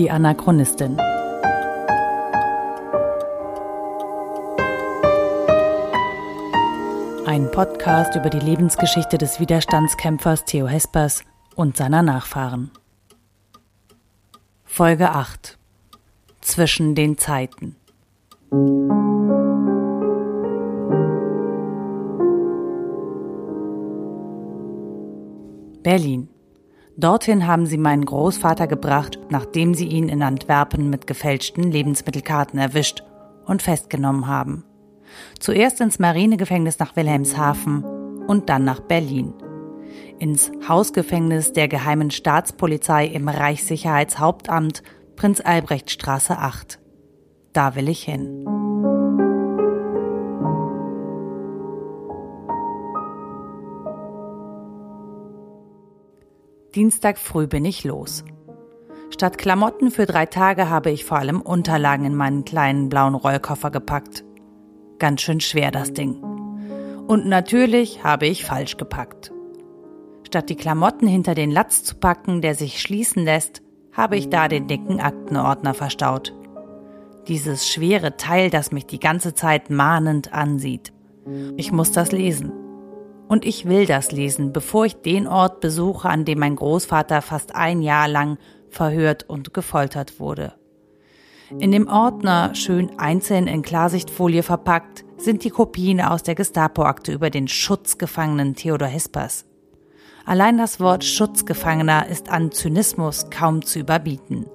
Die 0.00 0.10
Anachronistin. 0.10 0.98
Ein 7.26 7.50
Podcast 7.50 8.16
über 8.16 8.30
die 8.30 8.38
Lebensgeschichte 8.38 9.18
des 9.18 9.40
Widerstandskämpfers 9.40 10.46
Theo 10.46 10.66
Hespers 10.66 11.22
und 11.54 11.76
seiner 11.76 12.00
Nachfahren. 12.00 12.70
Folge 14.64 15.10
8 15.10 15.58
Zwischen 16.40 16.94
den 16.94 17.18
Zeiten. 17.18 17.76
Berlin. 25.82 26.30
Dorthin 27.00 27.46
haben 27.46 27.66
sie 27.66 27.78
meinen 27.78 28.04
Großvater 28.04 28.66
gebracht, 28.66 29.18
nachdem 29.30 29.74
sie 29.74 29.86
ihn 29.86 30.08
in 30.08 30.22
Antwerpen 30.22 30.90
mit 30.90 31.06
gefälschten 31.06 31.70
Lebensmittelkarten 31.70 32.58
erwischt 32.58 33.02
und 33.46 33.62
festgenommen 33.62 34.26
haben. 34.26 34.64
Zuerst 35.38 35.80
ins 35.80 35.98
Marinegefängnis 35.98 36.78
nach 36.78 36.96
Wilhelmshaven 36.96 37.84
und 38.26 38.48
dann 38.48 38.64
nach 38.64 38.80
Berlin. 38.80 39.32
Ins 40.18 40.52
Hausgefängnis 40.68 41.52
der 41.52 41.68
Geheimen 41.68 42.10
Staatspolizei 42.10 43.06
im 43.06 43.28
Reichssicherheitshauptamt 43.28 44.82
Prinz 45.16 45.40
Albrecht 45.40 45.90
Straße 45.90 46.36
8. 46.36 46.78
Da 47.52 47.74
will 47.74 47.88
ich 47.88 48.04
hin. 48.04 48.59
Dienstag 56.74 57.18
früh 57.18 57.48
bin 57.48 57.64
ich 57.64 57.82
los. 57.82 58.24
Statt 59.10 59.38
Klamotten 59.38 59.90
für 59.90 60.06
drei 60.06 60.26
Tage 60.26 60.68
habe 60.68 60.90
ich 60.92 61.04
vor 61.04 61.18
allem 61.18 61.40
Unterlagen 61.40 62.04
in 62.04 62.14
meinen 62.14 62.44
kleinen 62.44 62.88
blauen 62.88 63.16
Rollkoffer 63.16 63.72
gepackt. 63.72 64.24
Ganz 65.00 65.20
schön 65.20 65.40
schwer 65.40 65.72
das 65.72 65.92
Ding. 65.92 66.22
Und 67.08 67.26
natürlich 67.26 68.04
habe 68.04 68.28
ich 68.28 68.44
falsch 68.44 68.76
gepackt. 68.76 69.32
Statt 70.24 70.48
die 70.48 70.54
Klamotten 70.54 71.08
hinter 71.08 71.34
den 71.34 71.50
Latz 71.50 71.82
zu 71.82 71.96
packen, 71.96 72.40
der 72.40 72.54
sich 72.54 72.80
schließen 72.80 73.24
lässt, 73.24 73.62
habe 73.92 74.16
ich 74.16 74.28
da 74.28 74.46
den 74.46 74.68
dicken 74.68 75.00
Aktenordner 75.00 75.74
verstaut. 75.74 76.32
Dieses 77.26 77.68
schwere 77.68 78.16
Teil, 78.16 78.48
das 78.48 78.70
mich 78.70 78.86
die 78.86 79.00
ganze 79.00 79.34
Zeit 79.34 79.70
mahnend 79.70 80.32
ansieht. 80.32 80.92
Ich 81.56 81.72
muss 81.72 81.90
das 81.90 82.12
lesen. 82.12 82.52
Und 83.30 83.44
ich 83.44 83.68
will 83.68 83.86
das 83.86 84.10
lesen, 84.10 84.52
bevor 84.52 84.86
ich 84.86 85.02
den 85.02 85.28
Ort 85.28 85.60
besuche, 85.60 86.08
an 86.08 86.24
dem 86.24 86.40
mein 86.40 86.56
Großvater 86.56 87.22
fast 87.22 87.54
ein 87.54 87.80
Jahr 87.80 88.08
lang 88.08 88.38
verhört 88.70 89.22
und 89.28 89.54
gefoltert 89.54 90.18
wurde. 90.18 90.54
In 91.56 91.70
dem 91.70 91.86
Ordner, 91.86 92.56
schön 92.56 92.98
einzeln 92.98 93.46
in 93.46 93.62
Klarsichtfolie 93.62 94.42
verpackt, 94.42 95.04
sind 95.16 95.44
die 95.44 95.50
Kopien 95.50 96.00
aus 96.00 96.24
der 96.24 96.34
Gestapo-Akte 96.34 97.12
über 97.12 97.30
den 97.30 97.46
Schutzgefangenen 97.46 98.56
Theodor 98.56 98.88
Hespers. 98.88 99.44
Allein 100.26 100.58
das 100.58 100.80
Wort 100.80 101.04
Schutzgefangener 101.04 102.08
ist 102.08 102.30
an 102.30 102.50
Zynismus 102.50 103.30
kaum 103.30 103.64
zu 103.64 103.78
überbieten. 103.78 104.46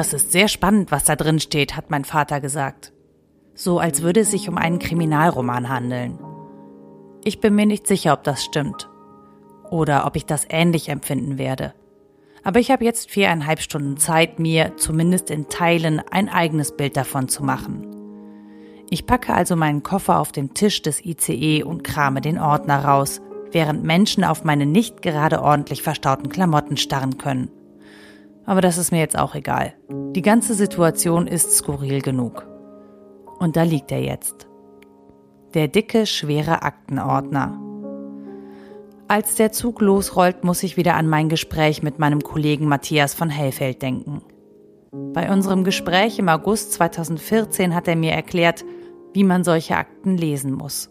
Das 0.00 0.14
ist 0.14 0.32
sehr 0.32 0.48
spannend, 0.48 0.92
was 0.92 1.04
da 1.04 1.14
drin 1.14 1.40
steht, 1.40 1.76
hat 1.76 1.90
mein 1.90 2.06
Vater 2.06 2.40
gesagt. 2.40 2.94
So 3.54 3.78
als 3.78 4.00
würde 4.00 4.20
es 4.20 4.30
sich 4.30 4.48
um 4.48 4.56
einen 4.56 4.78
Kriminalroman 4.78 5.68
handeln. 5.68 6.18
Ich 7.22 7.40
bin 7.40 7.54
mir 7.54 7.66
nicht 7.66 7.86
sicher, 7.86 8.14
ob 8.14 8.24
das 8.24 8.42
stimmt. 8.42 8.88
Oder 9.68 10.06
ob 10.06 10.16
ich 10.16 10.24
das 10.24 10.46
ähnlich 10.48 10.88
empfinden 10.88 11.36
werde. 11.36 11.74
Aber 12.42 12.60
ich 12.60 12.70
habe 12.70 12.82
jetzt 12.82 13.10
viereinhalb 13.10 13.60
Stunden 13.60 13.98
Zeit, 13.98 14.38
mir 14.38 14.72
zumindest 14.78 15.30
in 15.30 15.50
Teilen 15.50 16.00
ein 16.10 16.30
eigenes 16.30 16.74
Bild 16.74 16.96
davon 16.96 17.28
zu 17.28 17.44
machen. 17.44 17.86
Ich 18.88 19.04
packe 19.04 19.34
also 19.34 19.54
meinen 19.54 19.82
Koffer 19.82 20.18
auf 20.18 20.32
den 20.32 20.54
Tisch 20.54 20.80
des 20.80 21.04
ICE 21.04 21.62
und 21.62 21.84
krame 21.84 22.22
den 22.22 22.38
Ordner 22.38 22.86
raus, 22.86 23.20
während 23.52 23.84
Menschen 23.84 24.24
auf 24.24 24.44
meine 24.44 24.64
nicht 24.64 25.02
gerade 25.02 25.42
ordentlich 25.42 25.82
verstauten 25.82 26.30
Klamotten 26.30 26.78
starren 26.78 27.18
können. 27.18 27.50
Aber 28.50 28.60
das 28.60 28.78
ist 28.78 28.90
mir 28.90 28.98
jetzt 28.98 29.16
auch 29.16 29.36
egal. 29.36 29.74
Die 29.88 30.22
ganze 30.22 30.54
Situation 30.54 31.28
ist 31.28 31.56
skurril 31.56 32.02
genug. 32.02 32.48
Und 33.38 33.54
da 33.54 33.62
liegt 33.62 33.92
er 33.92 34.02
jetzt. 34.02 34.48
Der 35.54 35.68
dicke, 35.68 36.04
schwere 36.04 36.62
Aktenordner. 36.62 37.56
Als 39.06 39.36
der 39.36 39.52
Zug 39.52 39.80
losrollt, 39.80 40.42
muss 40.42 40.64
ich 40.64 40.76
wieder 40.76 40.96
an 40.96 41.06
mein 41.06 41.28
Gespräch 41.28 41.84
mit 41.84 42.00
meinem 42.00 42.22
Kollegen 42.22 42.66
Matthias 42.66 43.14
von 43.14 43.30
Hellfeld 43.30 43.82
denken. 43.82 44.20
Bei 44.90 45.30
unserem 45.30 45.62
Gespräch 45.62 46.18
im 46.18 46.28
August 46.28 46.72
2014 46.72 47.72
hat 47.72 47.86
er 47.86 47.94
mir 47.94 48.14
erklärt, 48.14 48.64
wie 49.12 49.22
man 49.22 49.44
solche 49.44 49.76
Akten 49.76 50.16
lesen 50.16 50.50
muss 50.50 50.90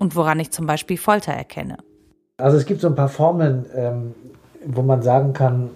und 0.00 0.16
woran 0.16 0.40
ich 0.40 0.50
zum 0.50 0.66
Beispiel 0.66 0.98
Folter 0.98 1.34
erkenne. 1.34 1.76
Also 2.36 2.56
es 2.56 2.66
gibt 2.66 2.80
so 2.80 2.88
ein 2.88 2.96
paar 2.96 3.08
Formeln, 3.08 3.66
ähm, 3.76 4.14
wo 4.66 4.82
man 4.82 5.02
sagen 5.02 5.34
kann, 5.34 5.70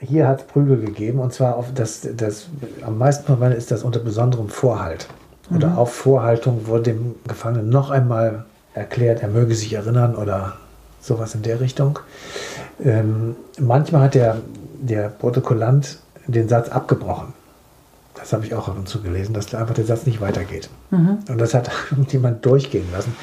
hier 0.00 0.26
hat 0.26 0.40
es 0.40 0.46
Prügel 0.46 0.78
gegeben 0.80 1.20
und 1.20 1.32
zwar 1.32 1.56
auf 1.56 1.72
das, 1.74 2.06
das 2.16 2.48
am 2.82 2.98
meisten 2.98 3.24
verwendet 3.24 3.58
ist 3.58 3.70
das 3.70 3.82
unter 3.82 4.00
besonderem 4.00 4.48
Vorhalt 4.48 5.08
oder 5.54 5.68
mhm. 5.68 5.78
auf 5.78 5.94
Vorhaltung 5.94 6.66
wurde 6.66 6.84
dem 6.84 7.14
Gefangenen 7.26 7.68
noch 7.68 7.90
einmal 7.90 8.44
erklärt, 8.74 9.22
er 9.22 9.28
möge 9.28 9.54
sich 9.54 9.72
erinnern 9.72 10.14
oder 10.14 10.56
sowas 11.00 11.34
in 11.34 11.42
der 11.42 11.60
Richtung. 11.60 11.98
Ähm, 12.82 13.36
manchmal 13.58 14.02
hat 14.02 14.14
der, 14.14 14.38
der 14.80 15.08
Protokollant 15.08 15.98
den 16.26 16.48
Satz 16.48 16.68
abgebrochen. 16.68 17.32
Das 18.14 18.32
habe 18.32 18.44
ich 18.44 18.54
auch 18.54 18.68
ab 18.68 18.76
und 18.76 18.88
zu 18.88 19.00
gelesen, 19.00 19.32
dass 19.32 19.54
einfach 19.54 19.74
der 19.74 19.84
Satz 19.84 20.06
nicht 20.06 20.20
weitergeht. 20.20 20.68
Mhm. 20.90 21.18
Und 21.28 21.38
das 21.38 21.54
hat 21.54 21.70
jemand 22.10 22.44
durchgehen 22.44 22.86
lassen, 22.92 23.16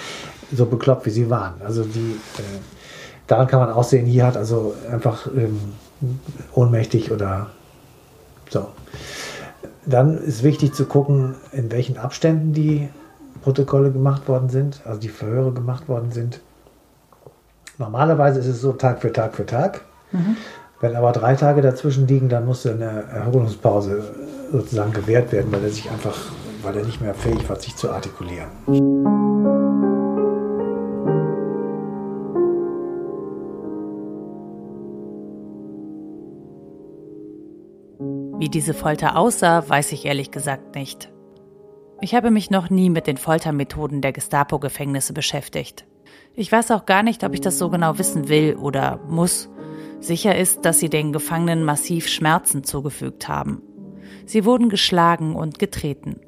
so 0.52 0.66
bekloppt 0.66 1.06
wie 1.06 1.12
sie 1.12 1.30
waren. 1.30 1.54
Also 1.64 1.84
die, 1.84 2.20
äh, 2.38 3.07
daran 3.28 3.48
kann 3.48 3.60
man 3.60 3.70
auch 3.72 3.84
sehen, 3.84 4.06
hier 4.06 4.26
hat 4.26 4.38
also 4.38 4.74
einfach 4.92 5.28
ähm, 5.28 5.60
ohnmächtig 6.54 7.12
oder 7.12 7.48
so. 8.50 8.68
Dann 9.86 10.18
ist 10.18 10.44
wichtig 10.44 10.74
zu 10.74 10.86
gucken, 10.86 11.36
in 11.52 11.72
welchen 11.72 11.98
Abständen 11.98 12.54
die 12.54 12.90
Protokolle 13.44 13.92
gemacht 13.92 14.28
worden 14.28 14.50
sind, 14.50 14.82
also 14.86 15.00
die 15.00 15.10
Verhöre 15.10 15.52
gemacht 15.54 15.88
worden 15.88 16.12
sind. 16.12 16.42
Normalerweise 17.78 18.40
ist 18.40 18.48
es 18.48 18.62
so 18.62 18.74
Tag 18.74 19.02
für 19.02 19.14
Tag 19.14 19.36
für 19.36 19.46
Tag. 19.46 19.82
Mhm. 20.12 20.36
Wenn 20.80 20.96
aber 20.96 21.12
drei 21.12 21.36
Tage 21.36 21.62
dazwischen 21.62 22.08
liegen, 22.08 22.30
dann 22.30 22.46
muss 22.46 22.66
eine 22.66 23.04
Erholungspause 23.14 24.04
sozusagen 24.52 24.94
gewährt 24.94 25.32
werden, 25.32 25.52
weil 25.52 25.64
er 25.64 25.70
sich 25.70 25.90
einfach, 25.90 26.16
weil 26.62 26.78
er 26.78 26.86
nicht 26.86 27.02
mehr 27.02 27.14
fähig 27.14 27.48
war, 27.50 27.60
sich 27.60 27.76
zu 27.76 27.92
artikulieren. 27.92 29.27
Wie 38.00 38.50
diese 38.50 38.74
Folter 38.74 39.18
aussah, 39.18 39.68
weiß 39.68 39.92
ich 39.92 40.06
ehrlich 40.06 40.32
gesagt 40.32 40.76
nicht. 40.76 41.12
Ich 42.02 42.14
habe 42.14 42.30
mich 42.30 42.52
noch 42.52 42.70
nie 42.70 42.92
mit 42.92 43.08
den 43.08 43.18
Foltermethoden 43.18 44.02
der 44.02 44.14
Gestapo-Gefängnisse 44.14 45.14
beschäftigt. 45.14 45.86
Ich 46.36 46.52
weiß 46.52 46.70
auch 46.72 46.86
gar 46.86 47.02
nicht, 47.02 47.24
ob 47.24 47.34
ich 47.34 47.42
das 47.42 47.58
so 47.58 47.70
genau 47.70 47.98
wissen 47.98 48.30
will 48.30 48.56
oder 48.56 49.00
muss. 49.08 49.50
Sicher 50.00 50.38
ist, 50.38 50.64
dass 50.64 50.80
sie 50.80 50.90
den 50.90 51.12
Gefangenen 51.12 51.64
massiv 51.64 52.08
Schmerzen 52.08 52.64
zugefügt 52.64 53.28
haben. 53.28 53.64
Sie 54.28 54.46
wurden 54.46 54.70
geschlagen 54.70 55.36
und 55.36 55.58
getreten. 55.58 56.22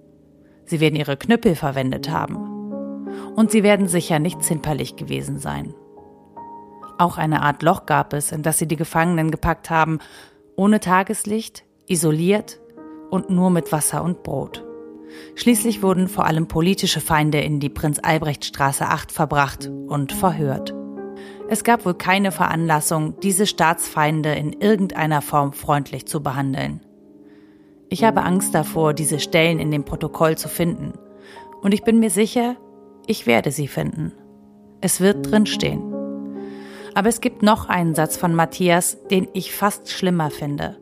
Sie 0.65 0.79
werden 0.79 0.95
ihre 0.95 1.17
Knüppel 1.17 1.55
verwendet 1.55 2.09
haben. 2.09 3.05
Und 3.35 3.51
sie 3.51 3.61
werden 3.61 3.87
sicher 3.87 4.17
nicht 4.17 4.43
zimperlich 4.43 4.95
gewesen 4.95 5.37
sein. 5.37 5.75
Auch 6.97 7.17
eine 7.17 7.43
Art 7.43 7.63
Loch 7.63 7.85
gab 7.85 8.13
es, 8.13 8.31
in 8.31 8.41
das 8.41 8.57
sie 8.57 8.67
die 8.67 8.75
Gefangenen 8.75 9.31
gepackt 9.31 9.69
haben, 9.69 9.99
ohne 10.59 10.81
Tageslicht, 10.81 11.63
isoliert 11.87 12.59
und 13.09 13.29
nur 13.29 13.49
mit 13.49 13.71
Wasser 13.71 14.03
und 14.03 14.23
Brot. 14.23 14.65
Schließlich 15.35 15.81
wurden 15.81 16.09
vor 16.09 16.25
allem 16.25 16.49
politische 16.49 16.99
Feinde 16.99 17.39
in 17.39 17.61
die 17.61 17.69
Prinz-Albrecht-Straße 17.69 18.85
8 18.85 19.09
verbracht 19.13 19.71
und 19.87 20.11
verhört. 20.11 20.75
Es 21.47 21.63
gab 21.63 21.85
wohl 21.85 21.93
keine 21.93 22.33
Veranlassung, 22.33 23.17
diese 23.21 23.47
Staatsfeinde 23.47 24.33
in 24.33 24.51
irgendeiner 24.51 25.21
Form 25.21 25.53
freundlich 25.53 26.07
zu 26.07 26.21
behandeln. 26.21 26.81
Ich 27.87 28.03
habe 28.03 28.23
Angst 28.23 28.53
davor, 28.53 28.93
diese 28.93 29.21
Stellen 29.21 29.59
in 29.59 29.71
dem 29.71 29.85
Protokoll 29.85 30.37
zu 30.37 30.49
finden. 30.49 30.91
Und 31.61 31.73
ich 31.73 31.83
bin 31.83 31.99
mir 31.99 32.09
sicher, 32.09 32.57
ich 33.07 33.25
werde 33.25 33.51
sie 33.51 33.69
finden. 33.69 34.11
Es 34.81 34.99
wird 34.99 35.31
drinstehen. 35.31 35.88
Aber 36.95 37.09
es 37.09 37.21
gibt 37.21 37.43
noch 37.43 37.69
einen 37.69 37.95
Satz 37.95 38.17
von 38.17 38.33
Matthias, 38.33 38.97
den 39.09 39.27
ich 39.33 39.53
fast 39.53 39.89
schlimmer 39.89 40.29
finde. 40.29 40.77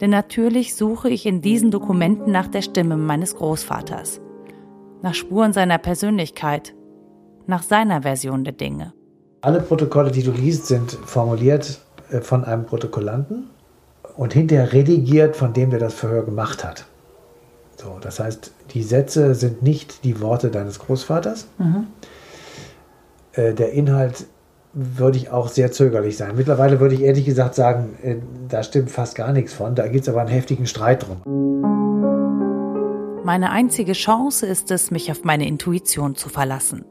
Denn 0.00 0.10
natürlich 0.10 0.74
suche 0.74 1.08
ich 1.08 1.26
in 1.26 1.42
diesen 1.42 1.70
Dokumenten 1.70 2.32
nach 2.32 2.48
der 2.48 2.62
Stimme 2.62 2.96
meines 2.96 3.36
Großvaters, 3.36 4.20
nach 5.02 5.14
Spuren 5.14 5.52
seiner 5.52 5.78
Persönlichkeit, 5.78 6.74
nach 7.46 7.62
seiner 7.62 8.02
Version 8.02 8.44
der 8.44 8.52
Dinge. 8.52 8.92
Alle 9.42 9.60
Protokolle, 9.60 10.10
die 10.10 10.22
du 10.22 10.32
liest, 10.32 10.66
sind 10.66 10.90
formuliert 10.90 11.80
äh, 12.10 12.20
von 12.20 12.44
einem 12.44 12.66
Protokollanten 12.66 13.50
und 14.16 14.32
hinterher 14.32 14.72
redigiert 14.72 15.36
von 15.36 15.52
dem, 15.52 15.70
der 15.70 15.80
das 15.80 15.94
Verhör 15.94 16.24
gemacht 16.24 16.64
hat. 16.64 16.86
So, 17.76 17.98
das 18.00 18.20
heißt, 18.20 18.52
die 18.70 18.82
Sätze 18.82 19.34
sind 19.34 19.62
nicht 19.62 20.04
die 20.04 20.20
Worte 20.20 20.50
deines 20.50 20.78
Großvaters. 20.78 21.48
Mhm. 21.58 21.86
Äh, 23.32 23.54
der 23.54 23.72
Inhalt 23.72 24.26
würde 24.74 25.18
ich 25.18 25.30
auch 25.30 25.48
sehr 25.48 25.70
zögerlich 25.70 26.16
sein. 26.16 26.34
Mittlerweile 26.36 26.80
würde 26.80 26.94
ich 26.94 27.02
ehrlich 27.02 27.24
gesagt 27.24 27.54
sagen, 27.54 27.96
äh, 28.02 28.16
da 28.48 28.62
stimmt 28.62 28.90
fast 28.90 29.14
gar 29.14 29.32
nichts 29.32 29.52
von. 29.52 29.74
Da 29.74 29.86
gibt 29.88 30.02
es 30.02 30.08
aber 30.08 30.20
einen 30.20 30.30
heftigen 30.30 30.66
Streit 30.66 31.06
drum. 31.06 31.20
Meine 33.24 33.50
einzige 33.50 33.92
Chance 33.92 34.46
ist 34.46 34.70
es, 34.70 34.90
mich 34.90 35.10
auf 35.10 35.24
meine 35.24 35.46
Intuition 35.46 36.16
zu 36.16 36.28
verlassen. 36.28 36.84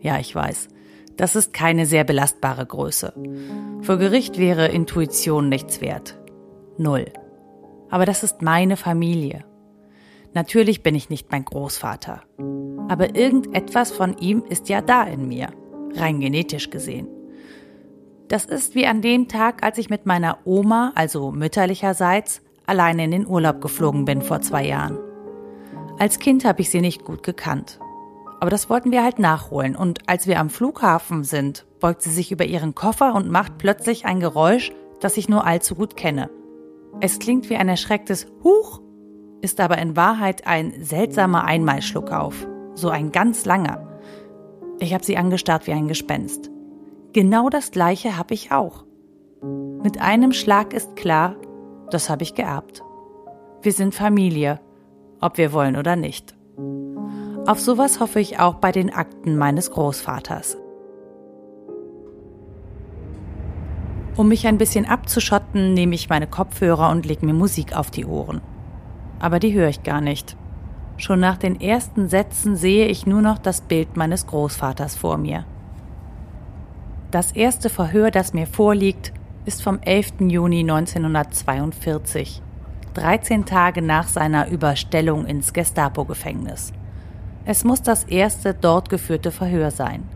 Ja, 0.00 0.18
ich 0.18 0.34
weiß. 0.34 0.68
Das 1.16 1.36
ist 1.36 1.52
keine 1.52 1.86
sehr 1.86 2.04
belastbare 2.04 2.66
Größe. 2.66 3.12
Vor 3.82 3.98
Gericht 3.98 4.38
wäre 4.38 4.68
Intuition 4.68 5.48
nichts 5.48 5.80
wert. 5.80 6.18
Null. 6.78 7.06
Aber 7.90 8.06
das 8.06 8.22
ist 8.22 8.42
meine 8.42 8.76
Familie. 8.76 9.44
Natürlich 10.32 10.82
bin 10.82 10.94
ich 10.94 11.10
nicht 11.10 11.30
mein 11.30 11.44
Großvater. 11.44 12.22
Aber 12.88 13.14
irgendetwas 13.16 13.90
von 13.90 14.16
ihm 14.18 14.44
ist 14.48 14.68
ja 14.68 14.80
da 14.80 15.02
in 15.02 15.28
mir, 15.28 15.48
rein 15.94 16.20
genetisch 16.20 16.70
gesehen. 16.70 17.08
Das 18.30 18.44
ist 18.44 18.76
wie 18.76 18.86
an 18.86 19.02
dem 19.02 19.26
Tag, 19.26 19.64
als 19.64 19.76
ich 19.76 19.90
mit 19.90 20.06
meiner 20.06 20.38
Oma, 20.44 20.92
also 20.94 21.32
mütterlicherseits, 21.32 22.42
alleine 22.64 23.02
in 23.02 23.10
den 23.10 23.26
Urlaub 23.26 23.60
geflogen 23.60 24.04
bin 24.04 24.22
vor 24.22 24.40
zwei 24.40 24.64
Jahren. 24.64 25.00
Als 25.98 26.20
Kind 26.20 26.44
habe 26.44 26.60
ich 26.60 26.70
sie 26.70 26.80
nicht 26.80 27.04
gut 27.04 27.24
gekannt. 27.24 27.80
Aber 28.38 28.48
das 28.48 28.70
wollten 28.70 28.92
wir 28.92 29.02
halt 29.02 29.18
nachholen. 29.18 29.74
Und 29.74 30.08
als 30.08 30.28
wir 30.28 30.38
am 30.38 30.48
Flughafen 30.48 31.24
sind, 31.24 31.66
beugt 31.80 32.02
sie 32.02 32.10
sich 32.12 32.30
über 32.30 32.44
ihren 32.44 32.76
Koffer 32.76 33.16
und 33.16 33.28
macht 33.28 33.58
plötzlich 33.58 34.06
ein 34.06 34.20
Geräusch, 34.20 34.70
das 35.00 35.16
ich 35.16 35.28
nur 35.28 35.44
allzu 35.44 35.74
gut 35.74 35.96
kenne. 35.96 36.30
Es 37.00 37.18
klingt 37.18 37.50
wie 37.50 37.56
ein 37.56 37.68
erschrecktes 37.68 38.28
Huch, 38.44 38.80
ist 39.40 39.58
aber 39.58 39.78
in 39.78 39.96
Wahrheit 39.96 40.46
ein 40.46 40.84
seltsamer 40.84 41.42
Einmalschluckauf. 41.42 42.46
So 42.74 42.90
ein 42.90 43.10
ganz 43.10 43.44
langer. 43.44 44.00
Ich 44.78 44.94
habe 44.94 45.04
sie 45.04 45.16
angestarrt 45.16 45.66
wie 45.66 45.72
ein 45.72 45.88
Gespenst. 45.88 46.49
Genau 47.12 47.48
das 47.48 47.72
gleiche 47.72 48.16
habe 48.16 48.34
ich 48.34 48.52
auch. 48.52 48.84
Mit 49.82 50.00
einem 50.00 50.32
Schlag 50.32 50.72
ist 50.72 50.94
klar, 50.94 51.34
das 51.90 52.08
habe 52.08 52.22
ich 52.22 52.34
geerbt. 52.34 52.84
Wir 53.62 53.72
sind 53.72 53.96
Familie, 53.96 54.60
ob 55.20 55.36
wir 55.36 55.52
wollen 55.52 55.76
oder 55.76 55.96
nicht. 55.96 56.36
Auf 57.46 57.58
sowas 57.58 57.98
hoffe 57.98 58.20
ich 58.20 58.38
auch 58.38 58.54
bei 58.54 58.70
den 58.70 58.94
Akten 58.94 59.36
meines 59.36 59.72
Großvaters. 59.72 60.56
Um 64.16 64.28
mich 64.28 64.46
ein 64.46 64.58
bisschen 64.58 64.86
abzuschotten, 64.86 65.74
nehme 65.74 65.96
ich 65.96 66.10
meine 66.10 66.28
Kopfhörer 66.28 66.90
und 66.90 67.06
lege 67.06 67.26
mir 67.26 67.34
Musik 67.34 67.76
auf 67.76 67.90
die 67.90 68.06
Ohren. 68.06 68.40
Aber 69.18 69.40
die 69.40 69.52
höre 69.52 69.68
ich 69.68 69.82
gar 69.82 70.00
nicht. 70.00 70.36
Schon 70.96 71.18
nach 71.18 71.38
den 71.38 71.60
ersten 71.60 72.08
Sätzen 72.08 72.54
sehe 72.54 72.86
ich 72.86 73.06
nur 73.06 73.22
noch 73.22 73.38
das 73.38 73.62
Bild 73.62 73.96
meines 73.96 74.26
Großvaters 74.26 74.94
vor 74.94 75.16
mir. 75.16 75.44
Das 77.10 77.32
erste 77.32 77.70
Verhör, 77.70 78.12
das 78.12 78.34
mir 78.34 78.46
vorliegt, 78.46 79.12
ist 79.44 79.64
vom 79.64 79.80
11. 79.82 80.20
Juni 80.28 80.60
1942, 80.60 82.40
13 82.94 83.46
Tage 83.46 83.82
nach 83.82 84.06
seiner 84.06 84.48
Überstellung 84.48 85.26
ins 85.26 85.52
Gestapo-Gefängnis. 85.52 86.72
Es 87.44 87.64
muss 87.64 87.82
das 87.82 88.04
erste 88.04 88.54
dort 88.54 88.90
geführte 88.90 89.32
Verhör 89.32 89.72
sein, 89.72 90.08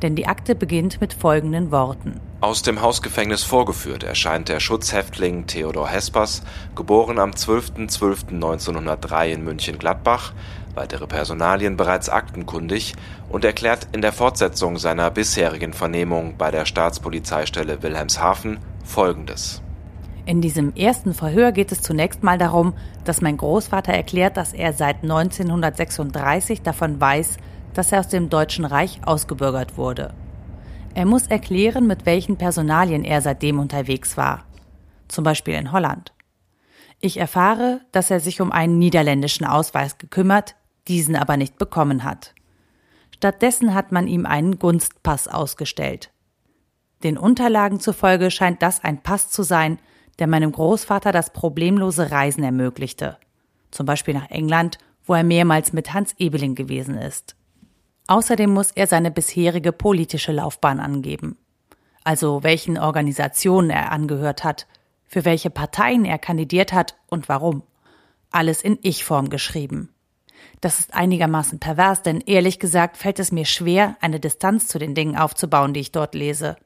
denn 0.00 0.16
die 0.16 0.28
Akte 0.28 0.54
beginnt 0.54 1.02
mit 1.02 1.12
folgenden 1.12 1.70
Worten. 1.72 2.18
Aus 2.40 2.62
dem 2.62 2.80
Hausgefängnis 2.80 3.42
vorgeführt 3.44 4.02
erscheint 4.02 4.48
der 4.48 4.60
Schutzhäftling 4.60 5.46
Theodor 5.46 5.88
Hespers, 5.88 6.42
geboren 6.74 7.18
am 7.18 7.32
12.12.1903 7.32 9.26
in 9.26 9.44
München-Gladbach, 9.44 10.32
weitere 10.74 11.06
Personalien 11.06 11.76
bereits 11.76 12.08
aktenkundig 12.08 12.94
und 13.28 13.44
erklärt 13.44 13.88
in 13.92 14.02
der 14.02 14.12
Fortsetzung 14.12 14.78
seiner 14.78 15.10
bisherigen 15.10 15.72
Vernehmung 15.72 16.36
bei 16.36 16.50
der 16.50 16.66
Staatspolizeistelle 16.66 17.82
Wilhelmshaven 17.82 18.58
Folgendes. 18.84 19.62
In 20.26 20.40
diesem 20.40 20.74
ersten 20.74 21.14
Verhör 21.14 21.52
geht 21.52 21.72
es 21.72 21.80
zunächst 21.80 22.22
mal 22.22 22.38
darum, 22.38 22.74
dass 23.04 23.20
mein 23.20 23.36
Großvater 23.36 23.92
erklärt, 23.92 24.36
dass 24.36 24.52
er 24.52 24.72
seit 24.72 25.02
1936 25.02 26.62
davon 26.62 27.00
weiß, 27.00 27.38
dass 27.74 27.92
er 27.92 28.00
aus 28.00 28.08
dem 28.08 28.28
Deutschen 28.28 28.64
Reich 28.64 29.00
ausgebürgert 29.04 29.76
wurde. 29.76 30.14
Er 30.94 31.06
muss 31.06 31.26
erklären, 31.26 31.86
mit 31.86 32.04
welchen 32.06 32.36
Personalien 32.36 33.04
er 33.04 33.20
seitdem 33.20 33.58
unterwegs 33.58 34.16
war, 34.16 34.44
zum 35.08 35.24
Beispiel 35.24 35.54
in 35.54 35.72
Holland. 35.72 36.12
Ich 37.00 37.16
erfahre, 37.16 37.80
dass 37.92 38.10
er 38.10 38.20
sich 38.20 38.40
um 38.40 38.52
einen 38.52 38.78
niederländischen 38.78 39.46
Ausweis 39.46 39.98
gekümmert, 39.98 40.54
diesen 40.88 41.16
aber 41.16 41.36
nicht 41.36 41.58
bekommen 41.58 42.04
hat. 42.04 42.34
Stattdessen 43.14 43.74
hat 43.74 43.92
man 43.92 44.06
ihm 44.06 44.26
einen 44.26 44.58
Gunstpass 44.58 45.28
ausgestellt. 45.28 46.10
Den 47.02 47.18
Unterlagen 47.18 47.80
zufolge 47.80 48.30
scheint 48.30 48.62
das 48.62 48.82
ein 48.82 49.02
Pass 49.02 49.30
zu 49.30 49.42
sein, 49.42 49.78
der 50.18 50.26
meinem 50.26 50.52
Großvater 50.52 51.12
das 51.12 51.32
problemlose 51.32 52.10
Reisen 52.10 52.44
ermöglichte. 52.44 53.16
Zum 53.70 53.86
Beispiel 53.86 54.14
nach 54.14 54.30
England, 54.30 54.78
wo 55.04 55.14
er 55.14 55.24
mehrmals 55.24 55.72
mit 55.72 55.92
Hans 55.92 56.14
Ebeling 56.18 56.54
gewesen 56.54 56.96
ist. 56.96 57.36
Außerdem 58.06 58.50
muss 58.50 58.70
er 58.72 58.86
seine 58.86 59.10
bisherige 59.10 59.72
politische 59.72 60.32
Laufbahn 60.32 60.80
angeben. 60.80 61.36
Also 62.04 62.42
welchen 62.42 62.78
Organisationen 62.78 63.70
er 63.70 63.92
angehört 63.92 64.44
hat, 64.44 64.66
für 65.06 65.24
welche 65.24 65.50
Parteien 65.50 66.04
er 66.04 66.18
kandidiert 66.18 66.72
hat 66.72 66.96
und 67.08 67.28
warum. 67.28 67.62
Alles 68.30 68.62
in 68.62 68.78
Ich-Form 68.82 69.28
geschrieben. 69.28 69.90
Das 70.60 70.78
ist 70.78 70.94
einigermaßen 70.94 71.58
pervers, 71.58 72.02
denn 72.02 72.20
ehrlich 72.26 72.58
gesagt 72.58 72.96
fällt 72.96 73.18
es 73.18 73.32
mir 73.32 73.44
schwer, 73.44 73.96
eine 74.00 74.20
Distanz 74.20 74.66
zu 74.66 74.78
den 74.78 74.94
Dingen 74.94 75.16
aufzubauen, 75.16 75.72
die 75.74 75.80
ich 75.80 75.92
dort 75.92 76.14
lese. 76.14 76.56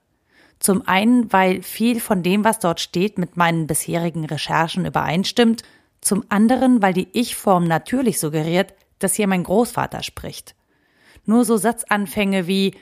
Zum 0.59 0.87
einen, 0.87 1.33
weil 1.33 1.63
viel 1.63 2.01
von 2.01 2.23
dem, 2.23 2.45
was 2.45 2.59
dort 2.59 2.81
steht, 2.81 3.19
mit 3.19 3.37
meinen 3.37 3.67
bisherigen 3.67 4.25
Recherchen 4.25 4.87
übereinstimmt, 4.87 5.63
zum 6.01 6.25
anderen, 6.29 6.83
weil 6.83 6.93
die 6.93 7.09
Ich-Form 7.13 7.65
natürlich 7.65 8.19
suggeriert, 8.21 8.75
dass 8.99 9.15
hier 9.15 9.27
mein 9.27 9.43
Großvater 9.43 10.03
spricht. 10.03 10.55
Nur 11.27 11.45
so 11.45 11.57
Satzanfänge 11.57 12.47
wie 12.47 12.75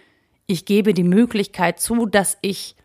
ich 0.46 0.64
gebe 0.64 0.92
die 0.92 1.04
Möglichkeit 1.04 1.80
zu, 1.80 2.06
dass 2.06 2.36
ich 2.42 2.76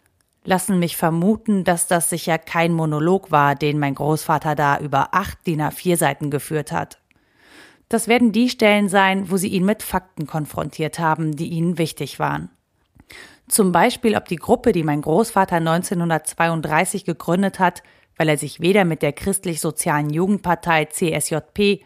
lassen 0.48 0.80
mich 0.80 0.96
vermuten, 0.96 1.66
dass 1.66 1.88
das 1.88 2.10
sicher 2.10 2.38
kein 2.38 2.72
Monolog 2.72 3.32
war, 3.32 3.56
den 3.56 3.80
mein 3.80 3.96
Großvater 3.96 4.56
da 4.56 4.80
über 4.80 5.14
acht 5.14 5.46
DIN 5.46 5.62
A4 5.62 5.98
Seiten 5.98 6.32
geführt 6.32 6.72
hat. 6.72 7.00
Das 7.90 8.08
werden 8.08 8.32
die 8.32 8.50
Stellen 8.50 8.90
sein, 8.90 9.32
wo 9.32 9.38
sie 9.38 9.48
ihn 9.48 9.66
mit 9.66 9.82
Fakten 9.82 10.28
konfrontiert 10.28 11.00
haben, 11.00 11.36
die 11.36 11.48
ihnen 11.48 11.78
wichtig 11.78 12.20
waren. 12.20 12.50
Zum 13.48 13.72
Beispiel, 13.72 14.18
ob 14.18 14.26
die 14.26 14.36
Gruppe, 14.36 14.74
die 14.74 14.84
mein 14.84 15.02
Großvater 15.02 15.56
1932 15.58 17.06
gegründet 17.06 17.60
hat, 17.60 17.82
weil 18.18 18.28
er 18.28 18.38
sich 18.38 18.60
weder 18.60 18.84
mit 18.84 19.02
der 19.02 19.14
christlich-sozialen 19.14 20.10
Jugendpartei 20.10 20.86
CSJP 20.86 21.82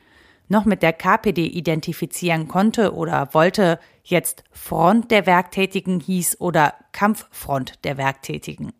noch 0.47 0.65
mit 0.65 0.81
der 0.81 0.93
KPD 0.93 1.45
identifizieren 1.45 2.47
konnte 2.47 2.95
oder 2.95 3.33
wollte, 3.33 3.79
jetzt 4.03 4.43
Front 4.51 5.11
der 5.11 5.25
Werktätigen 5.25 5.99
hieß 5.99 6.41
oder 6.41 6.73
Kampffront 6.91 7.83
der 7.85 7.97
Werktätigen. 7.97 8.73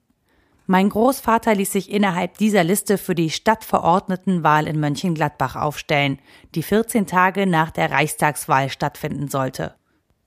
Mein 0.72 0.88
Großvater 0.88 1.54
ließ 1.54 1.70
sich 1.70 1.92
innerhalb 1.92 2.38
dieser 2.38 2.63
Liste 2.63 2.98
für 2.98 3.13
die 3.13 3.30
Stadtverordnetenwahl 3.30 4.68
in 4.68 4.80
Mönchengladbach 4.80 5.58
aufstellen, 5.58 6.18
die 6.56 6.63
14 6.63 7.08
Tage 7.08 7.46
nach 7.46 7.72
der 7.72 7.92
Reichstagswahl 7.92 8.70
stattfinden 8.70 9.28
sollte. 9.28 9.75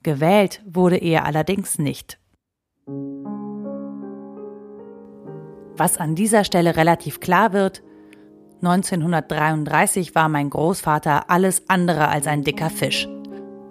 Gewählt 0.03 0.61
wurde 0.63 0.97
er 0.97 1.25
allerdings 1.25 1.79
nicht. 1.79 2.19
Was 5.77 5.97
an 5.97 6.13
dieser 6.13 6.43
Stelle 6.43 6.75
relativ 6.75 7.19
klar 7.19 7.51
wird, 7.51 7.81
1933 8.61 10.13
war 10.13 10.29
mein 10.29 10.51
Großvater 10.51 11.27
alles 11.31 11.67
andere 11.69 12.09
als 12.09 12.27
ein 12.27 12.43
dicker 12.43 12.69
Fisch. 12.69 13.09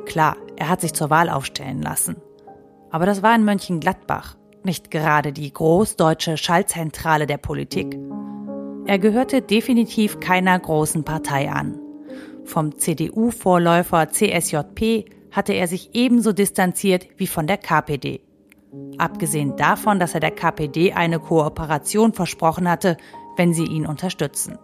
Klar, 0.06 0.36
er 0.56 0.70
hat 0.70 0.80
sich 0.80 0.92
zur 0.92 1.08
Wahl 1.08 1.30
aufstellen 1.30 1.82
lassen. 1.82 2.16
Aber 2.90 3.06
das 3.06 3.22
war 3.22 3.32
in 3.36 3.44
Mönchengladbach, 3.44 4.34
nicht 4.64 4.90
gerade 4.90 5.32
die 5.32 5.52
großdeutsche 5.52 6.36
Schallzentrale 6.36 7.26
der 7.26 7.38
Politik. 7.38 7.98
Er 8.86 8.98
gehörte 8.98 9.42
definitiv 9.42 10.20
keiner 10.20 10.58
großen 10.58 11.04
Partei 11.04 11.50
an. 11.50 11.78
Vom 12.44 12.78
CDU-Vorläufer 12.78 14.10
CSJP 14.10 15.06
hatte 15.30 15.54
er 15.54 15.66
sich 15.66 15.90
ebenso 15.94 16.32
distanziert 16.32 17.08
wie 17.16 17.26
von 17.26 17.46
der 17.46 17.56
KPD. 17.56 18.20
Abgesehen 18.98 19.56
davon, 19.56 19.98
dass 19.98 20.14
er 20.14 20.20
der 20.20 20.30
KPD 20.30 20.92
eine 20.92 21.18
Kooperation 21.18 22.12
versprochen 22.12 22.68
hatte, 22.68 22.96
wenn 23.36 23.54
sie 23.54 23.64
ihn 23.64 23.86
unterstützen. 23.86 24.58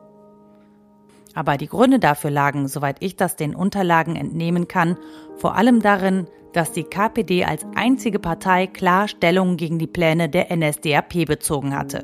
Aber 1.34 1.56
die 1.56 1.68
Gründe 1.68 1.98
dafür 1.98 2.30
lagen, 2.30 2.66
soweit 2.68 2.96
ich 3.00 3.16
das 3.16 3.36
den 3.36 3.54
Unterlagen 3.54 4.16
entnehmen 4.16 4.68
kann, 4.68 4.96
vor 5.36 5.54
allem 5.54 5.80
darin, 5.80 6.26
dass 6.52 6.72
die 6.72 6.84
KPD 6.84 7.44
als 7.44 7.64
einzige 7.74 8.18
Partei 8.18 8.66
klar 8.66 9.06
Stellung 9.06 9.56
gegen 9.56 9.78
die 9.78 9.86
Pläne 9.86 10.28
der 10.28 10.54
NSDAP 10.54 11.26
bezogen 11.26 11.76
hatte. 11.76 12.02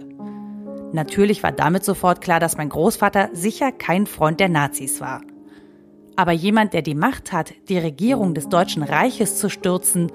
Natürlich 0.93 1.43
war 1.43 1.53
damit 1.53 1.85
sofort 1.85 2.21
klar, 2.21 2.39
dass 2.39 2.57
mein 2.57 2.69
Großvater 2.69 3.31
sicher 3.33 3.73
kein 3.73 4.07
Freund 4.07 4.39
der 4.39 4.49
Nazis 4.49 5.01
war. 5.01 5.23
Aber 6.15 6.33
jemand, 6.33 6.73
der 6.73 6.83
die 6.83 6.95
Macht 6.95 7.33
hat, 7.33 7.53
die 7.69 7.79
Regierung 7.79 8.35
des 8.35 8.49
Deutschen 8.49 8.83
Reiches 8.83 9.37
zu 9.39 9.51
stürzen, 9.51 10.11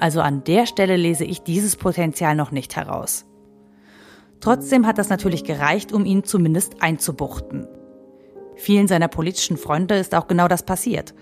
also 0.00 0.20
an 0.20 0.42
der 0.44 0.66
Stelle 0.66 0.96
lese 0.96 1.24
ich 1.24 1.42
dieses 1.42 1.76
Potenzial 1.76 2.34
noch 2.34 2.50
nicht 2.50 2.74
heraus. 2.74 3.26
Trotzdem 4.40 4.86
hat 4.86 4.98
das 4.98 5.08
natürlich 5.08 5.44
gereicht, 5.44 5.92
um 5.92 6.04
ihn 6.04 6.24
zumindest 6.24 6.82
einzubuchten. 6.82 7.68
Vielen 8.58 8.88
seiner 8.88 9.08
politischen 9.08 9.56
Freunde 9.56 9.94
ist 9.94 10.14
auch 10.14 10.26
genau 10.26 10.48
das 10.48 10.64
passiert. 10.64 11.14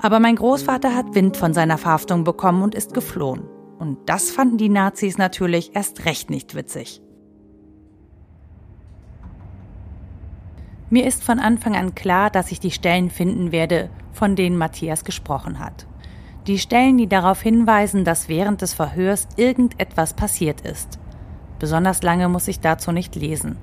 Aber 0.00 0.20
mein 0.20 0.36
Großvater 0.36 0.94
hat 0.94 1.14
Wind 1.14 1.36
von 1.36 1.54
seiner 1.54 1.78
Verhaftung 1.78 2.24
bekommen 2.24 2.62
und 2.62 2.74
ist 2.74 2.92
geflohen. 2.92 3.42
Und 3.78 3.98
das 4.06 4.30
fanden 4.30 4.58
die 4.58 4.68
Nazis 4.68 5.18
natürlich 5.18 5.74
erst 5.74 6.04
recht 6.04 6.30
nicht 6.30 6.54
witzig. 6.54 7.00
Mir 10.90 11.06
ist 11.06 11.24
von 11.24 11.38
Anfang 11.40 11.74
an 11.74 11.94
klar, 11.94 12.30
dass 12.30 12.52
ich 12.52 12.60
die 12.60 12.70
Stellen 12.70 13.10
finden 13.10 13.50
werde, 13.50 13.88
von 14.12 14.36
denen 14.36 14.58
Matthias 14.58 15.04
gesprochen 15.04 15.58
hat. 15.58 15.86
Die 16.46 16.58
Stellen, 16.58 16.98
die 16.98 17.08
darauf 17.08 17.40
hinweisen, 17.40 18.04
dass 18.04 18.28
während 18.28 18.60
des 18.60 18.74
Verhörs 18.74 19.26
irgendetwas 19.36 20.12
passiert 20.12 20.60
ist. 20.60 20.98
Besonders 21.58 22.02
lange 22.02 22.28
muss 22.28 22.46
ich 22.46 22.60
dazu 22.60 22.92
nicht 22.92 23.16
lesen. 23.16 23.56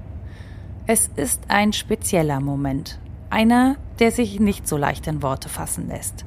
Es 0.88 1.08
ist 1.16 1.44
ein 1.50 1.72
spezieller 1.72 2.40
Moment. 2.40 3.00
Einer, 3.32 3.78
der 4.00 4.12
sich 4.12 4.42
nicht 4.42 4.68
so 4.68 4.76
leicht 4.76 5.08
in 5.08 5.24
Worte 5.24 5.48
fassen 5.48 5.88
lässt. 5.88 6.26